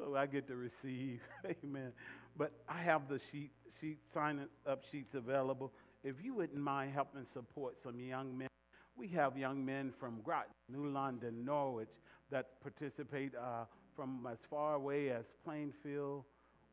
so 0.00 0.16
I 0.16 0.26
get 0.26 0.48
to 0.48 0.56
receive. 0.56 1.20
Amen. 1.64 1.92
But 2.36 2.52
I 2.68 2.80
have 2.82 3.08
the 3.08 3.20
sheet, 3.30 3.50
sheet 3.80 3.98
sign 4.14 4.46
up 4.66 4.82
sheets 4.90 5.14
available. 5.14 5.72
If 6.02 6.16
you 6.22 6.34
wouldn't 6.34 6.58
mind 6.58 6.92
helping 6.94 7.26
support 7.34 7.76
some 7.82 8.00
young 8.00 8.36
men, 8.36 8.48
we 8.96 9.08
have 9.08 9.36
young 9.36 9.64
men 9.64 9.92
from 9.98 10.20
Groton, 10.24 10.52
New 10.68 10.88
London, 10.88 11.44
Norwich 11.44 11.88
that 12.30 12.60
participate 12.62 13.34
uh, 13.34 13.64
from 13.94 14.26
as 14.30 14.38
far 14.48 14.74
away 14.74 15.10
as 15.10 15.24
Plainfield, 15.44 16.24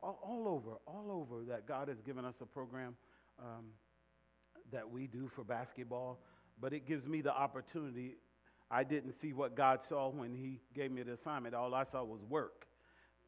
all, 0.02 0.20
all, 0.24 0.48
over, 0.48 0.78
all 0.86 1.12
over 1.12 1.44
that 1.46 1.68
God 1.68 1.88
has 1.88 1.98
given 2.06 2.24
us 2.24 2.36
a 2.42 2.46
program 2.46 2.96
um, 3.40 3.66
that 4.72 4.90
we 4.90 5.08
do 5.08 5.30
for 5.36 5.44
basketball. 5.44 6.20
But 6.60 6.74
it 6.74 6.88
gives 6.88 7.06
me 7.06 7.22
the 7.22 7.34
opportunity. 7.34 8.16
I 8.70 8.84
didn't 8.84 9.14
see 9.14 9.34
what 9.34 9.56
God 9.56 9.80
saw 9.88 10.10
when 10.10 10.34
He 10.34 10.60
gave 10.76 10.92
me 10.92 11.04
the 11.04 11.14
assignment. 11.14 11.56
All 11.56 11.74
I 11.74 11.84
saw 11.84 12.04
was 12.04 12.22
work. 12.30 12.67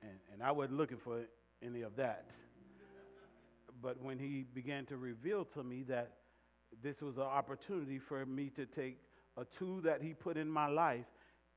And, 0.02 0.18
and 0.34 0.44
I 0.44 0.52
wasn't 0.52 0.78
looking 0.78 0.98
for 1.04 1.24
any 1.64 1.82
of 1.82 1.96
that. 1.98 2.26
But 3.82 4.02
when 4.02 4.20
He 4.20 4.46
began 4.54 4.86
to 4.88 4.98
reveal 4.98 5.46
to 5.54 5.64
me 5.64 5.84
that 5.84 6.14
this 6.84 7.02
was 7.02 7.18
an 7.18 7.24
opportunity 7.24 8.00
for 8.00 8.26
me 8.26 8.52
to 8.56 8.66
take 8.66 8.98
a 9.38 9.46
tool 9.58 9.82
that 9.82 10.02
He 10.02 10.14
put 10.14 10.38
in 10.38 10.50
my 10.50 10.68
life 10.68 11.06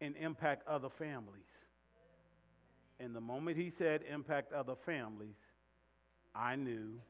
and 0.00 0.14
impact 0.16 0.66
other 0.68 0.88
families. 0.98 1.42
And 3.00 3.14
the 3.14 3.20
moment 3.20 3.56
He 3.56 3.72
said 3.78 4.02
impact 4.10 4.52
other 4.52 4.74
families, 4.86 5.34
I 6.34 6.56
knew 6.56 7.00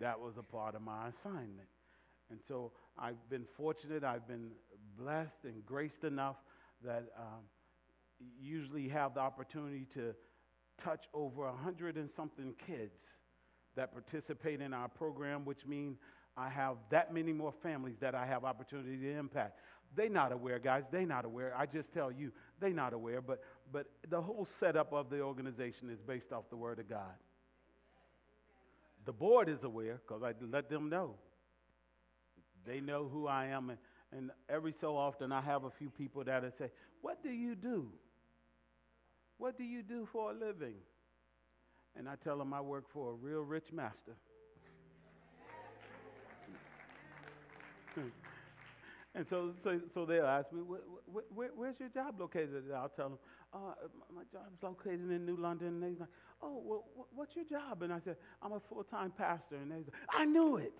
that 0.00 0.18
was 0.18 0.34
a 0.38 0.42
part 0.42 0.74
of 0.74 0.82
my 0.82 1.08
assignment. 1.08 1.68
And 2.30 2.40
so 2.48 2.72
I've 2.98 3.28
been 3.30 3.46
fortunate, 3.56 4.04
I've 4.04 4.26
been 4.26 4.50
blessed 4.98 5.44
and 5.44 5.64
graced 5.64 6.04
enough 6.04 6.36
that 6.84 7.04
um, 7.18 7.44
usually 8.40 8.88
have 8.88 9.14
the 9.14 9.20
opportunity 9.20 9.86
to 9.94 10.14
touch 10.82 11.04
over 11.14 11.46
a 11.46 11.56
hundred 11.56 11.96
and 11.96 12.08
something 12.16 12.54
kids 12.66 12.92
that 13.76 13.92
participate 13.92 14.60
in 14.60 14.72
our 14.72 14.88
program, 14.88 15.44
which 15.44 15.66
means 15.66 15.98
I 16.36 16.48
have 16.48 16.76
that 16.90 17.14
many 17.14 17.32
more 17.32 17.52
families 17.62 17.96
that 18.00 18.14
I 18.14 18.26
have 18.26 18.44
opportunity 18.44 18.96
to 18.96 19.18
impact. 19.18 19.58
They 19.94 20.08
not 20.08 20.32
aware, 20.32 20.58
guys. 20.58 20.84
They 20.90 21.04
not 21.04 21.24
aware. 21.24 21.54
I 21.56 21.66
just 21.66 21.92
tell 21.92 22.10
you, 22.10 22.32
they 22.60 22.70
not 22.70 22.92
aware. 22.92 23.20
But 23.20 23.42
but 23.72 23.86
the 24.08 24.20
whole 24.20 24.46
setup 24.60 24.92
of 24.92 25.10
the 25.10 25.20
organization 25.20 25.90
is 25.90 26.00
based 26.00 26.32
off 26.32 26.44
the 26.50 26.56
Word 26.56 26.78
of 26.78 26.88
God. 26.88 27.14
The 29.04 29.12
board 29.12 29.48
is 29.48 29.62
aware 29.62 30.00
because 30.06 30.22
I 30.22 30.32
let 30.44 30.68
them 30.68 30.90
know. 30.90 31.14
They 32.66 32.80
know 32.80 33.08
who 33.10 33.28
I 33.28 33.46
am, 33.46 33.70
and, 33.70 33.78
and 34.12 34.30
every 34.48 34.74
so 34.80 34.96
often 34.96 35.30
I 35.30 35.40
have 35.40 35.64
a 35.64 35.70
few 35.70 35.88
people 35.88 36.24
that 36.24 36.42
say, 36.58 36.70
"What 37.00 37.22
do 37.22 37.30
you 37.30 37.54
do? 37.54 37.88
What 39.38 39.58
do 39.58 39.64
you 39.64 39.82
do 39.82 40.08
for 40.12 40.32
a 40.32 40.34
living?" 40.34 40.76
And 41.96 42.08
I 42.08 42.14
tell 42.22 42.38
them 42.38 42.52
I 42.52 42.60
work 42.60 42.84
for 42.92 43.12
a 43.12 43.14
real 43.14 43.40
rich 43.40 43.72
master. 43.72 44.16
And 49.16 49.24
so, 49.30 49.52
so, 49.64 49.80
so 49.94 50.04
they'll 50.04 50.26
ask 50.26 50.52
me, 50.52 50.60
where, 50.60 50.80
where, 51.34 51.48
where's 51.56 51.76
your 51.80 51.88
job 51.88 52.20
located? 52.20 52.64
And 52.66 52.74
I'll 52.74 52.90
tell 52.90 53.08
them, 53.08 53.18
uh, 53.54 53.72
my 54.14 54.24
job's 54.30 54.62
located 54.62 55.10
in 55.10 55.24
New 55.24 55.38
London. 55.38 55.68
And 55.68 55.82
they're 55.82 55.90
like, 56.00 56.08
oh, 56.42 56.60
well, 56.62 56.84
what's 57.14 57.34
your 57.34 57.46
job? 57.46 57.80
And 57.80 57.94
I 57.94 57.98
said, 58.04 58.16
I'm 58.42 58.52
a 58.52 58.60
full-time 58.68 59.12
pastor. 59.16 59.56
And 59.56 59.70
they 59.70 59.76
said, 59.76 59.94
I 60.10 60.26
knew 60.26 60.58
it. 60.58 60.74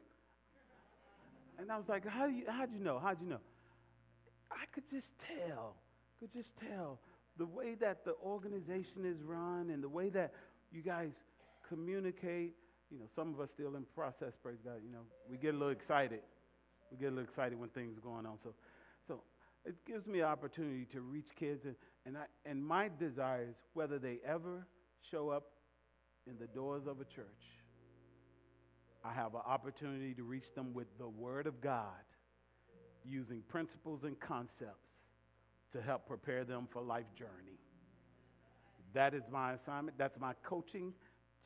And 1.59 1.73
I 1.73 1.79
was 1.79 1.87
like, 1.89 2.07
how 2.07 2.27
do 2.27 2.33
you, 2.33 2.45
how'd 2.47 2.71
you 2.71 2.85
know? 2.85 3.01
How'd 3.03 3.23
you 3.23 3.29
know? 3.31 3.41
I 4.51 4.67
could 4.75 4.85
just 4.91 5.07
tell, 5.27 5.75
could 6.21 6.33
just 6.35 6.51
tell 6.61 6.99
the 7.39 7.47
way 7.47 7.75
that 7.81 8.05
the 8.05 8.15
organization 8.25 9.05
is 9.05 9.17
run 9.23 9.71
and 9.71 9.83
the 9.83 9.89
way 9.89 10.09
that 10.11 10.33
you 10.73 10.83
guys 10.83 11.11
communicate. 11.69 12.55
You 12.91 12.99
know, 13.01 13.07
some 13.17 13.35
of 13.35 13.41
us 13.41 13.49
still 13.55 13.77
in 13.77 13.85
process, 13.95 14.33
praise 14.43 14.59
God. 14.65 14.77
You 14.85 14.93
know, 14.93 15.01
we 15.29 15.37
get 15.37 15.55
a 15.55 15.59
little 15.59 15.73
excited 15.73 16.21
we 16.91 16.97
get 16.97 17.07
a 17.07 17.15
little 17.15 17.25
excited 17.25 17.59
when 17.59 17.69
things 17.71 17.97
are 17.97 18.01
going 18.01 18.27
on. 18.27 18.39
So, 18.43 18.55
so 19.09 19.23
it 19.65 19.75
gives 19.87 20.07
me 20.07 20.21
an 20.21 20.27
opportunity 20.27 20.87
to 20.93 21.01
reach 21.01 21.29
kids, 21.39 21.61
and, 21.65 21.75
and, 22.05 22.17
I, 22.17 22.25
and 22.49 22.65
my 22.65 22.91
desire 22.99 23.49
is 23.51 23.57
whether 23.75 23.99
they 23.99 24.19
ever 24.27 24.67
show 25.11 25.31
up 25.31 25.45
in 26.27 26.35
the 26.39 26.47
doors 26.47 26.83
of 26.87 27.01
a 27.01 27.05
church, 27.05 27.27
I 29.05 29.13
have 29.13 29.35
an 29.35 29.43
opportunity 29.47 30.15
to 30.15 30.25
reach 30.25 30.47
them 30.55 30.75
with 30.75 30.87
the 30.99 31.09
Word 31.09 31.47
of 31.47 31.61
God 31.61 32.03
using 33.09 33.43
principles 33.49 34.01
and 34.03 34.19
concepts 34.19 34.86
to 35.77 35.83
help 35.83 36.07
prepare 36.07 36.45
them 36.45 36.67
for 36.73 36.83
life 36.83 37.07
journey. 37.19 37.59
That 38.95 39.13
is 39.15 39.23
my 39.31 39.53
assignment. 39.53 39.99
That's 39.99 40.19
my 40.19 40.33
coaching 40.43 40.93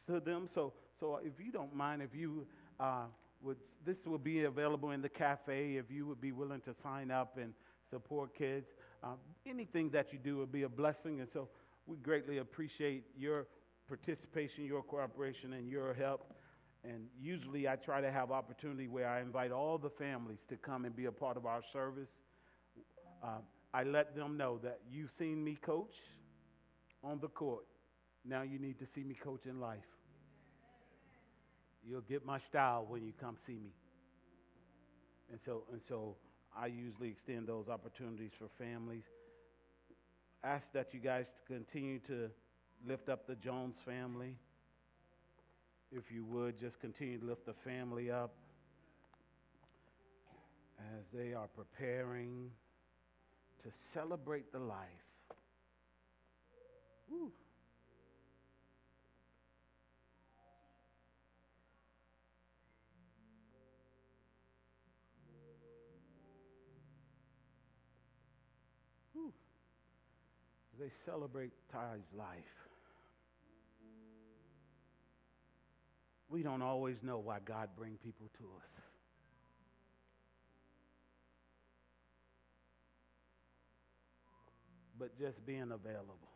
to 0.06 0.20
them. 0.20 0.48
So, 0.54 0.72
so 1.00 1.20
if 1.22 1.32
you 1.44 1.50
don't 1.50 1.74
mind, 1.74 2.00
if 2.00 2.14
you 2.14 2.46
uh, 2.78 3.06
would, 3.42 3.56
this 3.84 3.96
will 4.06 4.18
be 4.18 4.44
available 4.44 4.92
in 4.92 5.02
the 5.02 5.08
cafe 5.08 5.76
if 5.76 5.90
you 5.90 6.06
would 6.06 6.20
be 6.20 6.30
willing 6.30 6.60
to 6.62 6.74
sign 6.82 7.10
up 7.10 7.38
and 7.40 7.52
support 7.90 8.36
kids. 8.38 8.66
Um, 9.02 9.16
anything 9.46 9.90
that 9.90 10.12
you 10.12 10.18
do 10.18 10.36
will 10.36 10.46
be 10.46 10.62
a 10.62 10.68
blessing. 10.68 11.20
And 11.20 11.28
so 11.32 11.48
we 11.86 11.96
greatly 11.96 12.38
appreciate 12.38 13.04
your 13.18 13.46
participation, 13.88 14.64
your 14.64 14.82
cooperation, 14.82 15.54
and 15.54 15.68
your 15.68 15.92
help. 15.94 16.32
And 16.84 17.06
usually 17.20 17.66
I 17.66 17.74
try 17.76 18.00
to 18.00 18.12
have 18.12 18.30
opportunity 18.30 18.86
where 18.86 19.08
I 19.08 19.20
invite 19.20 19.50
all 19.50 19.76
the 19.76 19.90
families 19.90 20.38
to 20.50 20.56
come 20.56 20.84
and 20.84 20.94
be 20.94 21.06
a 21.06 21.12
part 21.12 21.36
of 21.36 21.46
our 21.46 21.62
service. 21.72 22.08
Uh, 23.22 23.40
I 23.72 23.84
let 23.84 24.16
them 24.16 24.36
know 24.36 24.58
that 24.62 24.80
you've 24.90 25.10
seen 25.18 25.44
me 25.44 25.56
coach 25.60 25.94
on 27.04 27.20
the 27.20 27.28
court. 27.28 27.66
Now 28.24 28.42
you 28.42 28.58
need 28.58 28.78
to 28.80 28.86
see 28.94 29.02
me 29.02 29.14
coach 29.14 29.46
in 29.46 29.60
life. 29.60 29.78
You'll 31.86 32.02
get 32.02 32.26
my 32.26 32.38
style 32.38 32.84
when 32.88 33.04
you 33.04 33.12
come 33.18 33.36
see 33.46 33.54
me. 33.54 33.72
And 35.30 35.38
so, 35.44 35.62
and 35.72 35.80
so 35.88 36.16
I 36.56 36.66
usually 36.66 37.08
extend 37.08 37.46
those 37.46 37.68
opportunities 37.68 38.32
for 38.38 38.48
families. 38.62 39.04
Ask 40.42 40.64
that 40.72 40.92
you 40.92 41.00
guys 41.00 41.26
continue 41.46 42.00
to 42.00 42.28
lift 42.86 43.08
up 43.08 43.26
the 43.26 43.36
Jones 43.36 43.76
family. 43.84 44.34
If 45.92 46.10
you 46.12 46.24
would, 46.24 46.58
just 46.58 46.80
continue 46.80 47.18
to 47.18 47.26
lift 47.26 47.46
the 47.46 47.54
family 47.64 48.10
up 48.10 48.32
as 50.78 51.04
they 51.14 51.34
are 51.34 51.48
preparing 51.48 52.50
to 53.62 53.70
celebrate 53.92 54.52
the 54.52 54.58
life. 54.58 54.88
They 70.80 70.90
celebrate 71.04 71.52
Ty's 71.70 72.00
life. 72.16 72.26
We 76.30 76.42
don't 76.42 76.62
always 76.62 76.96
know 77.02 77.18
why 77.18 77.38
God 77.44 77.68
bring 77.76 77.98
people 78.02 78.30
to 78.38 78.44
us. 78.44 78.89
But 85.00 85.18
just 85.18 85.46
being 85.46 85.72
available. 85.72 86.28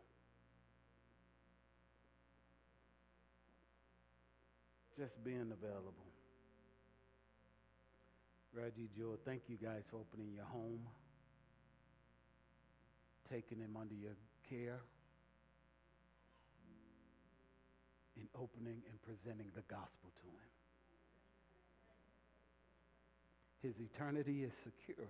Just 4.97 5.23
being 5.23 5.53
available. 5.53 6.09
Reggie, 8.55 8.89
Joe, 8.97 9.19
thank 9.23 9.43
you 9.47 9.57
guys 9.61 9.83
for 9.91 9.97
opening 9.97 10.33
your 10.33 10.45
home, 10.45 10.81
taking 13.29 13.59
him 13.59 13.77
under 13.79 13.93
your 13.93 14.15
care 14.49 14.79
and 18.17 18.27
opening 18.33 18.81
and 18.89 18.97
presenting 19.03 19.51
the 19.53 19.61
gospel 19.69 20.09
to 20.09 20.25
him. 20.25 20.49
His 23.61 23.75
eternity 23.77 24.43
is 24.43 24.51
secure 24.63 25.05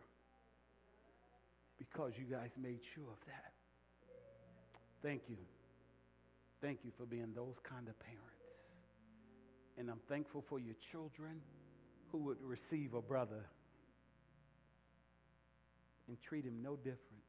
because 1.77 2.11
you 2.17 2.25
guys 2.25 2.49
made 2.61 2.79
sure 2.93 3.09
of 3.11 3.19
that. 3.27 3.53
Thank 5.01 5.23
you. 5.29 5.37
Thank 6.61 6.79
you 6.83 6.91
for 6.97 7.05
being 7.05 7.33
those 7.35 7.55
kind 7.67 7.87
of 7.87 7.99
parents. 7.99 8.21
And 9.77 9.89
I'm 9.89 9.99
thankful 10.07 10.43
for 10.47 10.59
your 10.59 10.75
children 10.91 11.41
who 12.11 12.19
would 12.19 12.41
receive 12.41 12.93
a 12.93 13.01
brother 13.01 13.45
and 16.07 16.17
treat 16.21 16.45
him 16.45 16.61
no 16.63 16.75
different 16.77 17.25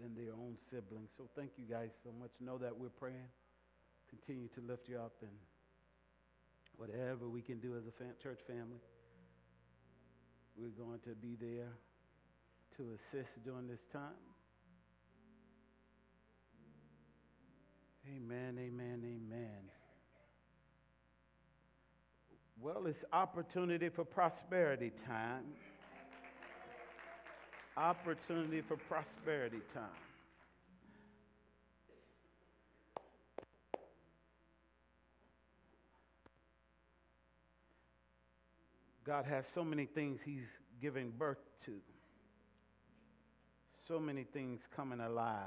than 0.00 0.14
their 0.14 0.32
own 0.32 0.56
siblings. 0.70 1.10
So 1.16 1.28
thank 1.36 1.50
you 1.56 1.64
guys 1.64 1.90
so 2.02 2.10
much. 2.18 2.30
Know 2.40 2.58
that 2.58 2.76
we're 2.76 2.88
praying. 2.88 3.28
Continue 4.10 4.48
to 4.54 4.60
lift 4.60 4.88
you 4.88 4.98
up 4.98 5.14
and 5.22 5.30
whatever 6.76 7.28
we 7.28 7.42
can 7.42 7.58
do 7.58 7.76
as 7.76 7.82
a 7.86 7.92
fam- 7.98 8.14
church 8.22 8.40
family, 8.46 8.82
we're 10.56 10.74
going 10.74 11.00
to 11.00 11.14
be 11.14 11.36
there 11.40 11.72
to 12.76 12.82
assist 12.94 13.30
during 13.44 13.68
this 13.68 13.80
time. 13.92 14.12
Amen, 18.06 18.58
amen, 18.58 19.02
amen. 19.02 19.70
Well, 22.60 22.86
it's 22.86 23.04
opportunity 23.12 23.88
for 23.88 24.04
prosperity 24.04 24.92
time. 25.06 25.44
Opportunity 27.76 28.60
for 28.60 28.76
prosperity 28.76 29.60
time. 29.72 29.84
God 39.04 39.26
has 39.26 39.44
so 39.54 39.62
many 39.62 39.84
things 39.84 40.20
He's 40.24 40.46
giving 40.80 41.10
birth 41.10 41.38
to, 41.66 41.72
so 43.86 43.98
many 43.98 44.24
things 44.24 44.60
coming 44.74 45.00
alive. 45.00 45.44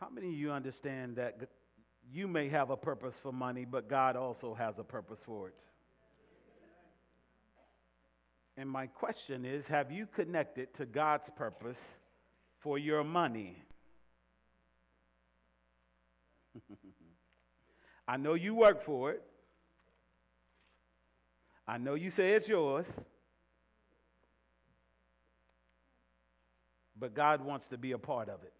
How 0.00 0.08
many 0.08 0.28
of 0.28 0.34
you 0.34 0.50
understand 0.50 1.16
that 1.16 1.48
you 2.12 2.26
may 2.28 2.48
have 2.48 2.70
a 2.70 2.76
purpose 2.76 3.14
for 3.22 3.32
money, 3.32 3.64
but 3.64 3.88
God 3.88 4.16
also 4.16 4.54
has 4.54 4.78
a 4.78 4.84
purpose 4.84 5.18
for 5.24 5.48
it? 5.48 5.54
And 8.58 8.68
my 8.68 8.86
question 8.86 9.44
is 9.44 9.66
have 9.66 9.92
you 9.92 10.06
connected 10.06 10.74
to 10.74 10.86
God's 10.86 11.28
purpose 11.36 11.78
for 12.60 12.78
your 12.78 13.04
money? 13.04 13.62
I 18.08 18.16
know 18.16 18.34
you 18.34 18.54
work 18.54 18.84
for 18.84 19.12
it. 19.12 19.22
I 21.68 21.78
know 21.78 21.94
you 21.94 22.10
say 22.10 22.32
it's 22.32 22.48
yours. 22.48 22.86
But 26.98 27.14
God 27.14 27.44
wants 27.44 27.66
to 27.68 27.78
be 27.78 27.92
a 27.92 27.98
part 27.98 28.28
of 28.28 28.42
it. 28.42 28.52